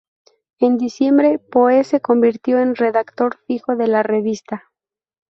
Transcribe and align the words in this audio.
En 0.57 0.79
diciembre, 0.79 1.37
Poe 1.37 1.83
se 1.83 2.01
convirtió 2.01 2.57
en 2.57 2.73
redactor 2.73 3.37
fijo 3.45 3.75
de 3.75 3.85
la 3.85 4.01
revista. 4.01 4.63